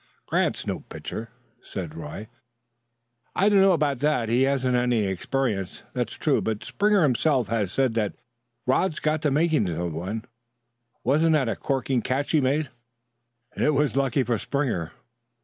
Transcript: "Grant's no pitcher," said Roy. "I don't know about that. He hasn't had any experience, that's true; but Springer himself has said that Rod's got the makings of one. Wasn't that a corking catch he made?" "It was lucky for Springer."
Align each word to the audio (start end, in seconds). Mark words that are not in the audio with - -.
"Grant's 0.25 0.65
no 0.65 0.79
pitcher," 0.79 1.29
said 1.61 1.93
Roy. 1.93 2.27
"I 3.35 3.49
don't 3.49 3.61
know 3.61 3.73
about 3.73 3.99
that. 3.99 4.29
He 4.29 4.41
hasn't 4.41 4.73
had 4.73 4.81
any 4.85 5.05
experience, 5.05 5.83
that's 5.93 6.15
true; 6.15 6.41
but 6.41 6.63
Springer 6.63 7.03
himself 7.03 7.49
has 7.49 7.71
said 7.71 7.93
that 7.93 8.15
Rod's 8.65 8.99
got 8.99 9.21
the 9.21 9.29
makings 9.29 9.69
of 9.69 9.93
one. 9.93 10.25
Wasn't 11.03 11.33
that 11.33 11.49
a 11.49 11.55
corking 11.55 12.01
catch 12.01 12.31
he 12.31 12.41
made?" 12.41 12.71
"It 13.55 13.75
was 13.75 13.95
lucky 13.95 14.23
for 14.23 14.39
Springer." 14.39 14.91